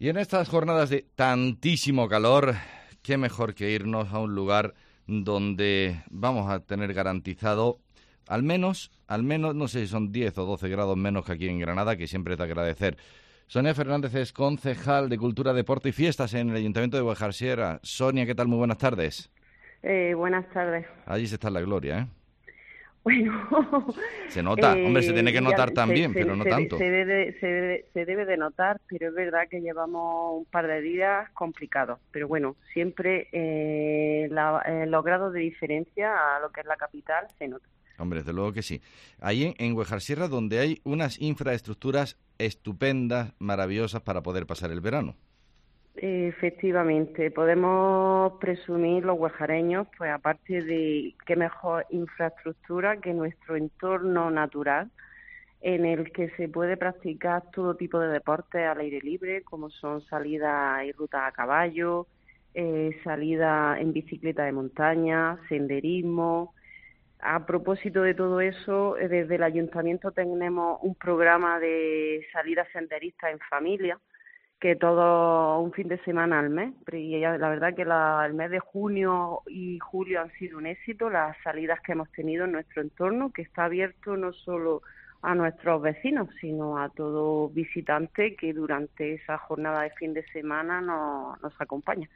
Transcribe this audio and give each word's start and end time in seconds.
Y 0.00 0.10
en 0.10 0.16
estas 0.16 0.48
jornadas 0.48 0.90
de 0.90 1.06
tantísimo 1.16 2.08
calor, 2.08 2.54
qué 3.02 3.16
mejor 3.16 3.56
que 3.56 3.72
irnos 3.72 4.12
a 4.12 4.20
un 4.20 4.32
lugar 4.32 4.74
donde 5.08 6.04
vamos 6.08 6.48
a 6.48 6.60
tener 6.60 6.94
garantizado 6.94 7.80
al 8.28 8.44
menos, 8.44 8.92
al 9.08 9.24
menos, 9.24 9.56
no 9.56 9.66
sé 9.66 9.80
si 9.80 9.86
son 9.88 10.12
10 10.12 10.38
o 10.38 10.44
12 10.44 10.68
grados 10.68 10.96
menos 10.96 11.24
que 11.24 11.32
aquí 11.32 11.48
en 11.48 11.58
Granada, 11.58 11.96
que 11.96 12.06
siempre 12.06 12.34
es 12.34 12.38
de 12.38 12.44
agradecer. 12.44 12.96
Sonia 13.48 13.74
Fernández 13.74 14.14
es 14.14 14.32
concejal 14.32 15.08
de 15.08 15.18
Cultura, 15.18 15.52
Deporte 15.52 15.88
y 15.88 15.92
Fiestas 15.92 16.32
en 16.34 16.50
el 16.50 16.56
Ayuntamiento 16.56 17.02
de 17.02 17.32
Sierra. 17.32 17.80
Sonia, 17.82 18.24
¿qué 18.24 18.36
tal? 18.36 18.46
Muy 18.46 18.58
buenas 18.58 18.78
tardes. 18.78 19.32
Eh, 19.82 20.14
buenas 20.14 20.48
tardes. 20.50 20.86
Allí 21.06 21.26
se 21.26 21.34
está 21.34 21.50
la 21.50 21.60
gloria, 21.60 21.98
¿eh? 21.98 22.17
Bueno, 23.08 23.32
se 24.28 24.42
nota, 24.42 24.72
hombre, 24.72 25.02
se 25.02 25.12
tiene 25.12 25.32
que 25.32 25.40
notar 25.40 25.70
también, 25.70 26.12
pero 26.12 26.36
no 26.36 26.44
tanto. 26.44 26.76
Se 26.76 26.90
debe, 26.90 27.38
se, 27.40 28.04
debe, 28.04 28.26
de 28.26 28.36
notar, 28.36 28.80
pero 28.86 29.08
es 29.08 29.14
verdad 29.14 29.48
que 29.48 29.60
llevamos 29.60 30.40
un 30.40 30.44
par 30.44 30.66
de 30.66 30.82
días 30.82 31.30
complicados. 31.30 31.98
Pero 32.10 32.28
bueno, 32.28 32.56
siempre 32.74 33.28
eh, 33.32 34.28
eh, 34.28 34.86
los 34.86 35.04
grados 35.04 35.32
de 35.32 35.40
diferencia 35.40 36.36
a 36.36 36.40
lo 36.40 36.50
que 36.50 36.60
es 36.60 36.66
la 36.66 36.76
capital 36.76 37.26
se 37.38 37.48
nota. 37.48 37.66
Hombre, 37.98 38.20
desde 38.20 38.32
luego 38.32 38.52
que 38.52 38.62
sí. 38.62 38.82
Ahí 39.20 39.44
en, 39.44 39.54
en 39.58 39.76
Huejar 39.76 40.00
Sierra, 40.00 40.28
donde 40.28 40.58
hay 40.58 40.80
unas 40.84 41.20
infraestructuras 41.20 42.18
estupendas, 42.38 43.32
maravillosas 43.38 44.02
para 44.02 44.22
poder 44.22 44.46
pasar 44.46 44.70
el 44.70 44.80
verano. 44.80 45.16
Efectivamente, 45.96 47.30
podemos 47.30 48.34
presumir 48.38 49.04
los 49.04 49.18
huejareños, 49.18 49.88
pues 49.96 50.10
aparte 50.12 50.62
de 50.62 51.14
qué 51.26 51.34
mejor 51.34 51.86
infraestructura 51.90 53.00
que 53.00 53.12
nuestro 53.12 53.56
entorno 53.56 54.30
natural, 54.30 54.90
en 55.60 55.84
el 55.84 56.12
que 56.12 56.30
se 56.36 56.48
puede 56.48 56.76
practicar 56.76 57.50
todo 57.50 57.74
tipo 57.74 57.98
de 57.98 58.08
deportes 58.08 58.64
al 58.64 58.78
aire 58.78 59.00
libre, 59.00 59.42
como 59.42 59.70
son 59.70 60.00
salidas 60.02 60.84
y 60.84 60.92
rutas 60.92 61.22
a 61.26 61.32
caballo, 61.32 62.06
eh, 62.54 62.96
salidas 63.04 63.80
en 63.80 63.92
bicicleta 63.92 64.44
de 64.44 64.52
montaña, 64.52 65.38
senderismo. 65.48 66.54
A 67.20 67.44
propósito 67.44 68.02
de 68.02 68.14
todo 68.14 68.40
eso, 68.40 68.94
desde 68.94 69.34
el 69.34 69.42
ayuntamiento 69.42 70.12
tenemos 70.12 70.78
un 70.82 70.94
programa 70.94 71.58
de 71.58 72.24
salidas 72.32 72.68
senderistas 72.72 73.32
en 73.32 73.40
familia, 73.40 73.98
que 74.60 74.74
todo 74.74 75.60
un 75.60 75.72
fin 75.72 75.88
de 75.88 76.02
semana 76.04 76.40
al 76.40 76.50
mes. 76.50 76.74
Y 76.92 77.18
la 77.20 77.48
verdad 77.48 77.74
que 77.74 77.82
el 77.82 78.34
mes 78.34 78.50
de 78.50 78.58
junio 78.58 79.42
y 79.46 79.78
julio 79.78 80.20
han 80.20 80.32
sido 80.32 80.58
un 80.58 80.66
éxito, 80.66 81.10
las 81.10 81.36
salidas 81.42 81.80
que 81.80 81.92
hemos 81.92 82.10
tenido 82.12 82.44
en 82.44 82.52
nuestro 82.52 82.82
entorno, 82.82 83.32
que 83.32 83.42
está 83.42 83.66
abierto 83.66 84.16
no 84.16 84.32
solo 84.32 84.82
a 85.22 85.34
nuestros 85.34 85.82
vecinos, 85.82 86.28
sino 86.40 86.78
a 86.78 86.88
todo 86.90 87.48
visitante 87.48 88.36
que 88.36 88.52
durante 88.52 89.14
esa 89.14 89.38
jornada 89.38 89.82
de 89.82 89.90
fin 89.90 90.14
de 90.14 90.24
semana 90.32 90.80
nos, 90.80 91.40
nos 91.40 91.60
acompaña. 91.60 92.08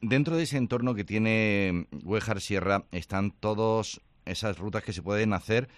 Dentro 0.00 0.36
de 0.36 0.42
ese 0.42 0.58
entorno 0.58 0.94
que 0.94 1.04
tiene 1.04 1.86
Huejar 2.04 2.40
Sierra 2.40 2.84
están 2.92 3.30
todas 3.30 4.00
esas 4.26 4.58
rutas 4.58 4.82
que 4.84 4.92
se 4.92 5.02
pueden 5.02 5.32
hacer 5.32 5.68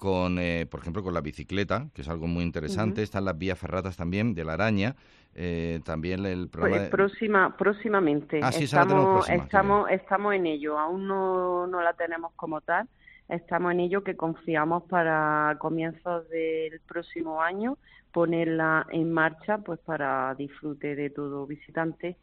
con, 0.00 0.38
eh, 0.38 0.64
por 0.64 0.80
ejemplo, 0.80 1.02
con 1.02 1.12
la 1.12 1.20
bicicleta, 1.20 1.90
que 1.92 2.00
es 2.00 2.08
algo 2.08 2.26
muy 2.26 2.42
interesante. 2.42 3.02
Están 3.02 3.26
las 3.26 3.36
vías 3.36 3.58
ferratas 3.58 3.98
también 3.98 4.32
de 4.32 4.44
la 4.44 4.54
araña. 4.54 4.96
Eh, 5.34 5.80
también 5.84 6.24
el 6.24 6.48
programa. 6.48 6.78
Pues 6.78 6.88
próxima, 6.88 7.54
próximamente. 7.54 8.40
Ah, 8.42 8.50
sí, 8.50 8.64
estamos, 8.64 9.28
estamos, 9.28 9.90
estamos 9.90 10.34
en 10.34 10.46
ello. 10.46 10.78
Aún 10.78 11.06
no, 11.06 11.66
no 11.66 11.82
la 11.82 11.92
tenemos 11.92 12.32
como 12.34 12.62
tal. 12.62 12.88
Estamos 13.28 13.72
en 13.72 13.80
ello 13.80 14.02
que 14.02 14.16
confiamos 14.16 14.84
para 14.84 15.54
comienzos 15.58 16.26
del 16.30 16.80
próximo 16.80 17.42
año 17.42 17.76
ponerla 18.10 18.86
en 18.90 19.12
marcha, 19.12 19.58
pues 19.58 19.78
para 19.80 20.34
disfrute 20.34 20.96
de 20.96 21.10
todo 21.10 21.46
visitante. 21.46 22.16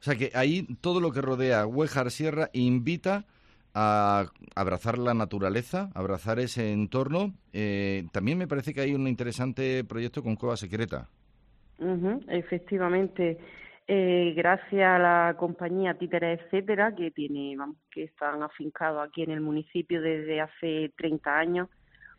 O 0.00 0.02
sea 0.04 0.16
que 0.16 0.30
ahí 0.34 0.68
todo 0.82 1.00
lo 1.00 1.12
que 1.12 1.22
rodea 1.22 1.66
Huejar 1.66 2.10
Sierra 2.10 2.50
invita 2.52 3.24
a 3.74 4.26
abrazar 4.54 4.98
la 4.98 5.14
naturaleza, 5.14 5.90
abrazar 5.94 6.38
ese 6.38 6.72
entorno. 6.72 7.34
Eh, 7.52 8.06
también 8.12 8.38
me 8.38 8.46
parece 8.46 8.72
que 8.72 8.80
hay 8.80 8.94
un 8.94 9.08
interesante 9.08 9.84
proyecto 9.84 10.22
con 10.22 10.36
Cueva 10.36 10.56
Secreta. 10.56 11.08
efectivamente, 12.28 13.38
eh, 13.86 14.32
gracias 14.36 14.88
a 14.88 14.98
la 14.98 15.36
compañía 15.36 15.94
Títeres 15.94 16.40
Etcétera, 16.40 16.94
que 16.94 17.10
tiene, 17.10 17.56
que 17.90 18.04
están 18.04 18.42
afincados 18.42 19.06
aquí 19.06 19.22
en 19.22 19.32
el 19.32 19.40
municipio 19.40 20.00
desde 20.00 20.40
hace 20.40 20.92
30 20.96 21.38
años, 21.38 21.68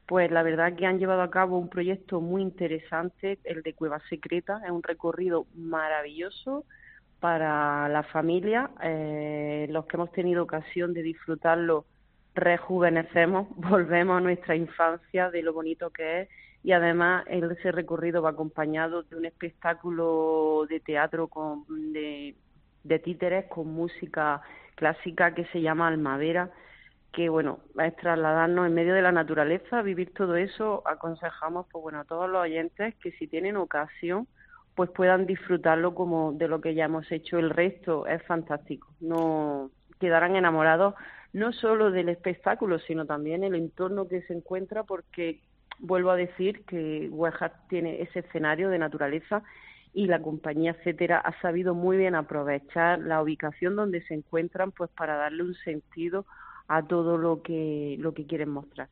pues 0.05 0.29
la 0.29 0.43
verdad 0.43 0.75
que 0.75 0.85
han 0.85 0.99
llevado 0.99 1.21
a 1.21 1.31
cabo 1.31 1.57
un 1.57 1.69
proyecto 1.69 2.21
muy 2.21 2.41
interesante, 2.41 3.39
el 3.45 3.63
de 3.63 3.73
Cueva 3.73 3.99
Secreta, 4.09 4.61
es 4.63 4.71
un 4.71 4.83
recorrido 4.83 5.47
maravilloso 5.55 6.65
para 7.19 7.89
la 7.89 8.03
familia. 8.03 8.69
Eh, 8.83 9.67
los 9.69 9.85
que 9.85 9.97
hemos 9.97 10.11
tenido 10.11 10.43
ocasión 10.43 10.93
de 10.93 11.01
disfrutarlo 11.01 11.85
rejuvenecemos, 12.35 13.47
volvemos 13.55 14.17
a 14.17 14.21
nuestra 14.21 14.55
infancia 14.55 15.29
de 15.31 15.41
lo 15.41 15.53
bonito 15.53 15.89
que 15.89 16.21
es 16.21 16.29
y 16.63 16.71
además 16.71 17.25
ese 17.27 17.71
recorrido 17.71 18.23
va 18.23 18.31
acompañado 18.31 19.03
de 19.03 19.15
un 19.15 19.25
espectáculo 19.25 20.65
de 20.67 20.79
teatro 20.79 21.27
con, 21.27 21.63
de, 21.93 22.35
títeres 23.03 23.45
con 23.45 23.67
música 23.67 24.41
clásica 24.73 25.35
que 25.35 25.45
se 25.45 25.61
llama 25.61 25.87
Almadera 25.87 26.49
que 27.11 27.29
bueno, 27.29 27.59
es 27.81 27.95
trasladarnos 27.95 28.65
en 28.65 28.73
medio 28.73 28.93
de 28.93 29.03
la 29.03 29.11
naturaleza, 29.11 29.81
vivir 29.83 30.11
todo 30.13 30.35
eso, 30.35 30.81
aconsejamos 30.85 31.67
pues 31.71 31.81
bueno 31.83 31.99
a 31.99 32.03
todos 32.03 32.29
los 32.29 32.41
oyentes 32.41 32.95
que 32.95 33.11
si 33.11 33.27
tienen 33.27 33.55
ocasión 33.57 34.27
pues 34.75 34.89
puedan 34.91 35.25
disfrutarlo 35.25 35.95
como 35.95 36.33
de 36.33 36.47
lo 36.47 36.61
que 36.61 36.75
ya 36.75 36.85
hemos 36.85 37.09
hecho 37.11 37.39
el 37.39 37.49
resto 37.49 38.05
es 38.07 38.21
fantástico. 38.23 38.87
No 38.99 39.71
quedarán 39.99 40.35
enamorados 40.35 40.95
no 41.33 41.53
solo 41.53 41.91
del 41.91 42.09
espectáculo 42.09 42.79
sino 42.79 43.05
también 43.05 43.43
el 43.43 43.55
entorno 43.55 44.07
que 44.07 44.21
se 44.23 44.33
encuentra 44.33 44.83
porque 44.83 45.39
vuelvo 45.79 46.11
a 46.11 46.15
decir 46.15 46.63
que 46.65 47.09
Huejar 47.11 47.53
tiene 47.69 48.01
ese 48.01 48.19
escenario 48.19 48.69
de 48.69 48.79
naturaleza 48.79 49.43
y 49.93 50.07
la 50.07 50.21
compañía 50.21 50.71
etcétera 50.71 51.19
ha 51.19 51.39
sabido 51.41 51.73
muy 51.73 51.97
bien 51.97 52.15
aprovechar 52.15 52.99
la 52.99 53.21
ubicación 53.21 53.75
donde 53.75 54.01
se 54.03 54.13
encuentran 54.13 54.71
pues 54.71 54.89
para 54.91 55.15
darle 55.15 55.43
un 55.43 55.55
sentido 55.55 56.25
a 56.67 56.83
todo 56.83 57.17
lo 57.17 57.41
que 57.41 57.95
lo 57.99 58.13
que 58.13 58.25
quieren 58.25 58.49
mostrar 58.49 58.89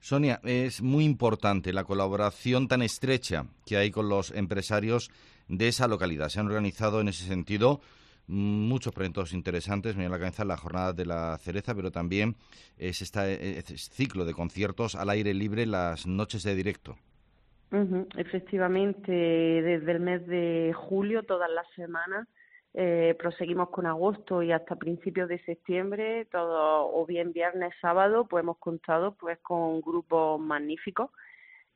Sonia, 0.00 0.40
es 0.44 0.80
muy 0.80 1.04
importante 1.04 1.74
la 1.74 1.84
colaboración 1.84 2.68
tan 2.68 2.80
estrecha 2.80 3.44
que 3.66 3.76
hay 3.76 3.90
con 3.90 4.08
los 4.08 4.30
empresarios 4.30 5.10
de 5.46 5.68
esa 5.68 5.88
localidad. 5.88 6.30
Se 6.30 6.40
han 6.40 6.46
organizado 6.46 7.00
en 7.02 7.08
ese 7.08 7.26
sentido 7.26 7.80
muchos 8.26 8.94
proyectos 8.94 9.34
interesantes. 9.34 9.96
Me 9.96 10.02
viene 10.02 10.14
a 10.14 10.18
la 10.18 10.24
cabeza 10.24 10.44
la 10.44 10.56
jornada 10.56 10.94
de 10.94 11.04
la 11.04 11.36
cereza, 11.38 11.74
pero 11.74 11.90
también 11.90 12.36
es 12.78 13.02
este 13.02 13.62
ciclo 13.76 14.24
de 14.24 14.32
conciertos 14.32 14.94
al 14.94 15.10
aire 15.10 15.34
libre, 15.34 15.66
las 15.66 16.06
noches 16.06 16.44
de 16.44 16.54
directo. 16.54 16.96
Efectivamente, 18.16 19.12
desde 19.12 19.92
el 19.92 20.00
mes 20.00 20.26
de 20.26 20.72
julio, 20.74 21.24
todas 21.24 21.50
las 21.50 21.66
semanas, 21.76 22.26
eh, 22.74 23.16
proseguimos 23.18 23.70
con 23.70 23.86
agosto 23.86 24.42
y 24.42 24.52
hasta 24.52 24.76
principios 24.76 25.28
de 25.28 25.42
septiembre, 25.44 26.26
todo 26.26 26.92
o 26.94 27.04
bien 27.06 27.32
viernes, 27.32 27.74
sábado, 27.80 28.26
pues 28.28 28.42
hemos 28.42 28.58
contado 28.58 29.16
pues 29.16 29.38
con 29.40 29.80
grupos 29.80 30.40
magníficos 30.40 31.10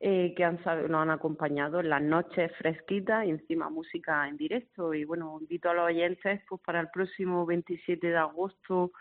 eh, 0.00 0.34
que 0.36 0.44
han, 0.44 0.60
nos 0.88 1.02
han 1.02 1.10
acompañado 1.10 1.80
en 1.80 1.88
las 1.88 2.02
noches 2.02 2.52
fresquitas 2.58 3.26
y 3.26 3.30
encima 3.30 3.70
música 3.70 4.28
en 4.28 4.36
directo. 4.36 4.94
Y 4.94 5.04
bueno, 5.04 5.38
invito 5.40 5.70
a 5.70 5.74
los 5.74 5.86
oyentes 5.86 6.42
pues 6.48 6.60
para 6.60 6.80
el 6.80 6.88
próximo 6.90 7.44
27 7.46 8.06
de 8.06 8.16
agosto 8.16 8.92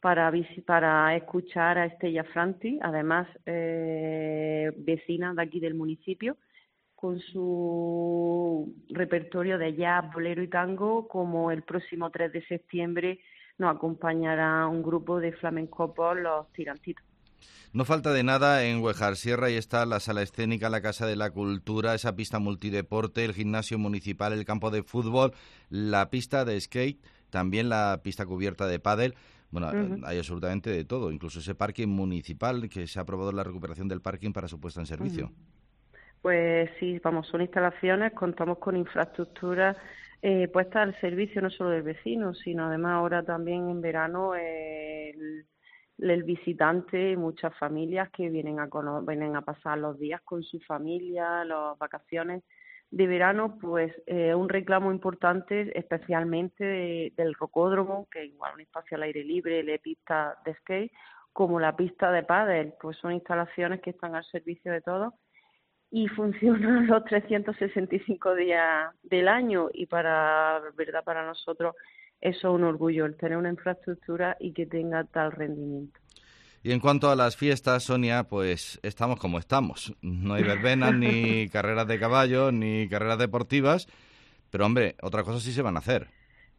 para, 0.00 0.32
para 0.66 1.14
escuchar 1.16 1.78
a 1.78 1.86
Estella 1.86 2.24
Franti, 2.24 2.78
además 2.82 3.28
eh, 3.46 4.72
vecina 4.76 5.34
de 5.34 5.42
aquí 5.42 5.60
del 5.60 5.74
municipio, 5.74 6.36
con 7.00 7.18
su 7.18 8.74
repertorio 8.90 9.56
de 9.56 9.74
jazz, 9.74 10.12
bolero 10.12 10.42
y 10.42 10.48
tango, 10.48 11.08
como 11.08 11.50
el 11.50 11.62
próximo 11.62 12.10
3 12.10 12.32
de 12.32 12.46
septiembre 12.46 13.20
nos 13.56 13.74
acompañará 13.74 14.66
un 14.66 14.82
grupo 14.82 15.18
de 15.18 15.32
flamenco 15.32 15.94
por 15.94 16.20
los 16.20 16.52
tirantitos. 16.52 17.04
No 17.72 17.84
falta 17.84 18.12
de 18.12 18.22
nada 18.22 18.64
en 18.64 18.82
Huejar 18.82 19.16
Sierra 19.16 19.48
y 19.48 19.54
está 19.54 19.86
la 19.86 20.00
sala 20.00 20.22
escénica, 20.22 20.68
la 20.68 20.82
Casa 20.82 21.06
de 21.06 21.16
la 21.16 21.30
Cultura, 21.30 21.94
esa 21.94 22.16
pista 22.16 22.38
multideporte, 22.38 23.24
el 23.24 23.32
gimnasio 23.32 23.78
municipal, 23.78 24.32
el 24.32 24.44
campo 24.44 24.70
de 24.70 24.82
fútbol, 24.82 25.32
la 25.70 26.10
pista 26.10 26.44
de 26.44 26.60
skate, 26.60 27.02
también 27.30 27.68
la 27.68 28.00
pista 28.02 28.26
cubierta 28.26 28.66
de 28.66 28.78
pádel. 28.78 29.14
Bueno, 29.50 29.70
hay 30.04 30.18
absolutamente 30.18 30.70
de 30.70 30.84
todo, 30.84 31.12
incluso 31.12 31.38
ese 31.38 31.54
parking 31.54 31.88
municipal 31.88 32.68
que 32.68 32.86
se 32.86 32.98
ha 32.98 33.02
aprobado 33.02 33.32
la 33.32 33.44
recuperación 33.44 33.88
del 33.88 34.02
parking 34.02 34.32
para 34.32 34.48
su 34.48 34.60
puesta 34.60 34.80
en 34.80 34.86
servicio. 34.86 35.32
Pues 36.22 36.70
sí, 36.78 36.98
vamos, 37.02 37.26
son 37.28 37.40
instalaciones, 37.40 38.12
contamos 38.12 38.58
con 38.58 38.76
infraestructura 38.76 39.76
eh, 40.22 40.48
puesta 40.48 40.82
al 40.82 40.98
servicio 41.00 41.40
no 41.40 41.48
solo 41.48 41.70
del 41.70 41.82
vecino, 41.82 42.34
sino 42.34 42.66
además 42.66 42.92
ahora 42.92 43.22
también 43.22 43.70
en 43.70 43.80
verano 43.80 44.34
el, 44.34 45.46
el 45.98 46.22
visitante, 46.24 47.16
muchas 47.16 47.56
familias 47.56 48.10
que 48.10 48.28
vienen 48.28 48.60
a, 48.60 48.68
vienen 49.06 49.34
a 49.34 49.40
pasar 49.42 49.78
los 49.78 49.98
días 49.98 50.20
con 50.22 50.42
su 50.42 50.60
familia, 50.60 51.42
las 51.46 51.78
vacaciones, 51.78 52.42
de 52.90 53.06
verano, 53.06 53.56
pues 53.60 53.94
eh, 54.06 54.34
un 54.34 54.48
reclamo 54.48 54.90
importante, 54.90 55.78
especialmente 55.78 57.12
del 57.16 57.34
rocódromo, 57.34 58.08
que 58.10 58.26
igual 58.26 58.54
un 58.54 58.62
espacio 58.62 58.96
al 58.96 59.04
aire 59.04 59.22
libre, 59.24 59.62
de 59.62 59.78
pista 59.78 60.36
de 60.44 60.54
skate, 60.56 60.92
como 61.32 61.60
la 61.60 61.76
pista 61.76 62.10
de 62.10 62.24
pádel, 62.24 62.74
pues 62.80 62.96
son 62.98 63.12
instalaciones 63.12 63.80
que 63.80 63.90
están 63.90 64.16
al 64.16 64.24
servicio 64.24 64.72
de 64.72 64.80
todos 64.80 65.14
y 65.90 66.08
funcionan 66.08 66.86
los 66.86 67.04
365 67.04 68.34
días 68.34 68.94
del 69.02 69.28
año 69.28 69.68
y 69.72 69.86
para 69.86 70.60
verdad 70.76 71.02
para 71.04 71.26
nosotros 71.26 71.74
eso 72.20 72.48
es 72.48 72.54
un 72.54 72.64
orgullo 72.64 73.06
el 73.06 73.16
tener 73.16 73.38
una 73.38 73.48
infraestructura 73.48 74.36
y 74.38 74.52
que 74.52 74.66
tenga 74.66 75.04
tal 75.04 75.32
rendimiento. 75.32 75.98
Y 76.62 76.72
en 76.72 76.80
cuanto 76.80 77.10
a 77.10 77.16
las 77.16 77.36
fiestas, 77.36 77.84
Sonia, 77.84 78.24
pues 78.24 78.78
estamos 78.82 79.18
como 79.18 79.38
estamos. 79.38 79.94
No 80.02 80.34
hay 80.34 80.42
verbenas, 80.42 80.94
ni 80.94 81.48
carreras 81.52 81.88
de 81.88 81.98
caballo, 81.98 82.52
ni 82.52 82.86
carreras 82.88 83.18
deportivas. 83.18 83.88
Pero, 84.50 84.66
hombre, 84.66 84.96
otra 85.00 85.22
cosa 85.22 85.40
sí 85.40 85.52
se 85.52 85.62
van 85.62 85.76
a 85.76 85.78
hacer. 85.78 86.08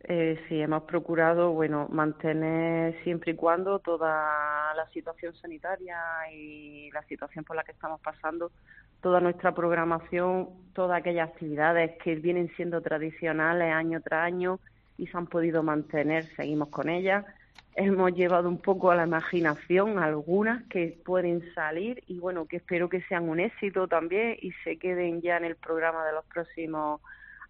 Eh, 0.04 0.40
sí, 0.48 0.60
hemos 0.60 0.84
procurado, 0.84 1.52
bueno, 1.52 1.88
mantener 1.92 3.02
siempre 3.04 3.34
y 3.34 3.36
cuando 3.36 3.80
toda 3.80 4.74
la 4.74 4.88
situación 4.92 5.36
sanitaria 5.36 5.98
y 6.34 6.90
la 6.92 7.04
situación 7.04 7.46
por 7.46 7.56
la 7.56 7.64
que 7.64 7.72
estamos 7.72 8.02
pasando, 8.02 8.52
toda 9.02 9.20
nuestra 9.20 9.54
programación, 9.54 10.50
todas 10.74 11.00
aquellas 11.00 11.30
actividades 11.30 11.98
que 12.04 12.16
vienen 12.16 12.52
siendo 12.56 12.82
tradicionales 12.82 13.74
año 13.74 14.02
tras 14.02 14.26
año 14.26 14.60
y 14.98 15.06
se 15.08 15.18
han 15.18 15.28
podido 15.28 15.62
mantener, 15.62 16.26
seguimos 16.36 16.70
con 16.70 16.90
ellas. 16.90 17.26
Hemos 17.76 18.14
llevado 18.14 18.50
un 18.50 18.58
poco 18.58 18.92
a 18.92 18.96
la 18.96 19.06
imaginación 19.06 20.00
algunas 20.00 20.64
que 20.64 21.00
pueden 21.06 21.54
salir 21.54 22.04
y 22.08 22.20
bueno, 22.20 22.46
que 22.46 22.58
espero 22.58 22.90
que 22.90 23.02
sean 23.04 23.30
un 23.30 23.40
éxito 23.40 23.88
también 23.88 24.36
y 24.42 24.52
se 24.64 24.78
queden 24.78 25.22
ya 25.22 25.38
en 25.38 25.46
el 25.46 25.56
programa 25.56 26.06
de 26.06 26.14
los 26.14 26.26
próximos 26.26 27.02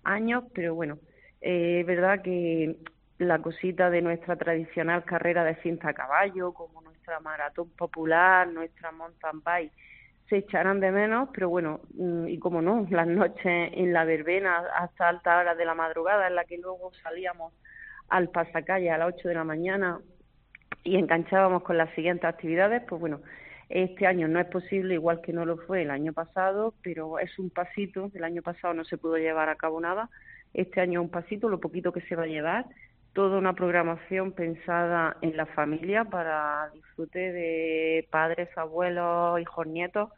años, 0.03 0.43
pero 0.53 0.75
bueno, 0.75 0.99
es 1.41 1.85
verdad 1.85 2.21
que 2.21 2.77
la 3.17 3.39
cosita 3.39 3.89
de 3.89 4.01
nuestra 4.01 4.35
tradicional 4.35 5.03
carrera 5.03 5.43
de 5.43 5.55
cinta 5.55 5.89
a 5.89 5.93
caballo, 5.93 6.53
como 6.53 6.81
nuestra 6.81 7.19
maratón 7.19 7.69
popular, 7.71 8.47
nuestra 8.47 8.91
mountain 8.91 9.41
bike, 9.43 9.71
se 10.29 10.37
echarán 10.37 10.79
de 10.79 10.91
menos, 10.91 11.29
pero 11.33 11.49
bueno, 11.49 11.81
mm, 11.93 12.27
y 12.27 12.39
como 12.39 12.61
no, 12.61 12.87
las 12.89 13.07
noches 13.07 13.71
en 13.73 13.93
la 13.93 14.05
verbena 14.05 14.63
hasta 14.75 15.09
alta 15.09 15.39
hora 15.39 15.55
de 15.55 15.65
la 15.65 15.75
madrugada, 15.75 16.27
en 16.27 16.35
la 16.35 16.45
que 16.45 16.57
luego 16.57 16.91
salíamos 17.03 17.53
al 18.07 18.29
pasacalle 18.29 18.91
a 18.91 18.97
las 18.97 19.13
8 19.15 19.27
de 19.27 19.35
la 19.35 19.43
mañana 19.43 19.99
y 20.83 20.97
enganchábamos 20.97 21.63
con 21.63 21.77
las 21.77 21.93
siguientes 21.95 22.25
actividades, 22.25 22.81
pues 22.87 22.99
bueno, 22.99 23.21
este 23.71 24.05
año 24.05 24.27
no 24.27 24.39
es 24.39 24.47
posible, 24.47 24.95
igual 24.95 25.21
que 25.21 25.31
no 25.31 25.45
lo 25.45 25.55
fue 25.55 25.83
el 25.83 25.91
año 25.91 26.11
pasado, 26.11 26.73
pero 26.83 27.19
es 27.19 27.39
un 27.39 27.49
pasito. 27.49 28.11
El 28.13 28.25
año 28.25 28.41
pasado 28.41 28.73
no 28.73 28.83
se 28.83 28.97
pudo 28.97 29.15
llevar 29.15 29.47
a 29.47 29.55
cabo 29.55 29.79
nada. 29.79 30.09
Este 30.53 30.81
año 30.81 31.01
un 31.01 31.09
pasito, 31.09 31.49
lo 31.49 31.59
poquito 31.59 31.91
que 31.91 32.01
se 32.01 32.15
va 32.15 32.23
a 32.23 32.27
llevar. 32.27 32.65
Toda 33.13 33.37
una 33.37 33.53
programación 33.53 34.31
pensada 34.31 35.17
en 35.21 35.35
la 35.35 35.45
familia 35.45 36.05
para 36.05 36.69
disfrute 36.73 37.31
de 37.31 38.07
padres, 38.09 38.49
abuelos, 38.57 39.39
hijos, 39.39 39.67
nietos 39.67 40.09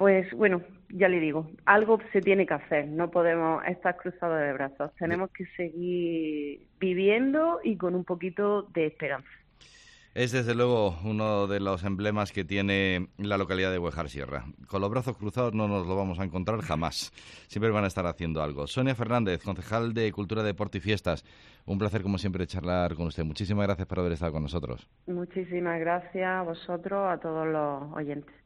pues 0.00 0.32
bueno, 0.32 0.62
ya 0.88 1.10
le 1.10 1.20
digo, 1.20 1.50
algo 1.66 1.98
se 2.10 2.22
tiene 2.22 2.46
que 2.46 2.54
hacer, 2.54 2.88
no 2.88 3.10
podemos 3.10 3.62
estar 3.66 3.98
cruzados 3.98 4.40
de 4.40 4.54
brazos, 4.54 4.94
tenemos 4.94 5.30
que 5.30 5.44
seguir 5.58 6.62
viviendo 6.78 7.60
y 7.62 7.76
con 7.76 7.94
un 7.94 8.04
poquito 8.04 8.62
de 8.62 8.86
esperanza. 8.86 9.28
Es 10.12 10.32
desde 10.32 10.56
luego 10.56 10.98
uno 11.04 11.46
de 11.46 11.60
los 11.60 11.84
emblemas 11.84 12.32
que 12.32 12.44
tiene 12.44 13.10
la 13.16 13.38
localidad 13.38 13.70
de 13.70 13.78
Huejar 13.78 14.08
Sierra. 14.08 14.44
Con 14.66 14.80
los 14.80 14.90
brazos 14.90 15.16
cruzados 15.16 15.54
no 15.54 15.68
nos 15.68 15.86
lo 15.86 15.94
vamos 15.94 16.18
a 16.18 16.24
encontrar 16.24 16.62
jamás. 16.62 17.12
Siempre 17.46 17.70
van 17.70 17.84
a 17.84 17.86
estar 17.86 18.04
haciendo 18.06 18.42
algo. 18.42 18.66
Sonia 18.66 18.96
Fernández, 18.96 19.40
concejal 19.44 19.94
de 19.94 20.10
Cultura, 20.10 20.42
Deporte 20.42 20.78
y 20.78 20.80
Fiestas. 20.80 21.24
Un 21.64 21.78
placer, 21.78 22.02
como 22.02 22.18
siempre, 22.18 22.44
charlar 22.48 22.96
con 22.96 23.06
usted. 23.06 23.22
Muchísimas 23.22 23.68
gracias 23.68 23.86
por 23.86 24.00
haber 24.00 24.10
estado 24.10 24.32
con 24.32 24.42
nosotros. 24.42 24.88
Muchísimas 25.06 25.78
gracias 25.78 26.26
a 26.26 26.42
vosotros, 26.42 27.08
a 27.08 27.18
todos 27.18 27.46
los 27.46 27.96
oyentes. 27.96 28.39